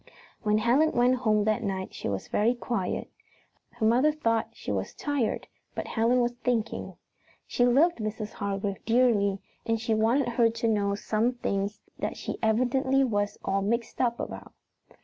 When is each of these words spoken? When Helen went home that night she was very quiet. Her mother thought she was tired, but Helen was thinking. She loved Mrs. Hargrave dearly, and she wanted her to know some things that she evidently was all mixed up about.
When 0.41 0.57
Helen 0.57 0.93
went 0.93 1.17
home 1.17 1.43
that 1.43 1.61
night 1.61 1.93
she 1.93 2.09
was 2.09 2.27
very 2.27 2.55
quiet. 2.55 3.07
Her 3.73 3.85
mother 3.85 4.11
thought 4.11 4.49
she 4.55 4.71
was 4.71 4.95
tired, 4.95 5.47
but 5.75 5.85
Helen 5.89 6.21
was 6.21 6.31
thinking. 6.43 6.95
She 7.45 7.67
loved 7.67 7.97
Mrs. 7.99 8.31
Hargrave 8.33 8.83
dearly, 8.83 9.37
and 9.63 9.79
she 9.79 9.93
wanted 9.93 10.29
her 10.29 10.49
to 10.49 10.67
know 10.67 10.95
some 10.95 11.33
things 11.33 11.81
that 11.99 12.17
she 12.17 12.39
evidently 12.41 13.03
was 13.03 13.37
all 13.45 13.61
mixed 13.61 14.01
up 14.01 14.19
about. 14.19 14.53